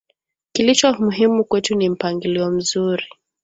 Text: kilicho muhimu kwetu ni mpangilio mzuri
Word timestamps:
kilicho 0.51 0.93
muhimu 0.93 1.43
kwetu 1.45 1.75
ni 1.75 1.89
mpangilio 1.89 2.51
mzuri 2.51 3.05